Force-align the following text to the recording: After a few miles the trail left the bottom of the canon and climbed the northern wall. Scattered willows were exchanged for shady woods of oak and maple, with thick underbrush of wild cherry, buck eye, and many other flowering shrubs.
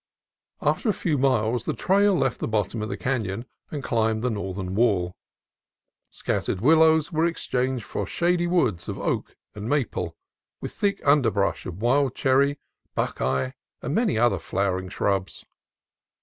After 0.63 0.89
a 0.89 0.93
few 0.95 1.15
miles 1.19 1.65
the 1.65 1.75
trail 1.75 2.15
left 2.15 2.39
the 2.39 2.47
bottom 2.47 2.81
of 2.81 2.89
the 2.89 2.97
canon 2.97 3.45
and 3.69 3.83
climbed 3.83 4.23
the 4.23 4.31
northern 4.31 4.73
wall. 4.73 5.15
Scattered 6.09 6.59
willows 6.59 7.11
were 7.11 7.25
exchanged 7.27 7.83
for 7.85 8.07
shady 8.07 8.47
woods 8.47 8.89
of 8.89 8.97
oak 8.97 9.35
and 9.53 9.69
maple, 9.69 10.15
with 10.59 10.73
thick 10.73 11.01
underbrush 11.05 11.67
of 11.67 11.83
wild 11.83 12.15
cherry, 12.15 12.57
buck 12.95 13.21
eye, 13.21 13.53
and 13.83 13.93
many 13.93 14.17
other 14.17 14.39
flowering 14.39 14.89
shrubs. 14.89 15.45